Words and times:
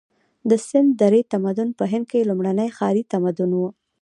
د 0.49 0.51
سند 0.67 0.89
درې 1.01 1.21
تمدن 1.33 1.69
په 1.79 1.83
هند 1.91 2.05
کې 2.11 2.27
لومړنی 2.29 2.69
ښاري 2.77 3.03
تمدن 3.13 3.51
و. 3.55 3.59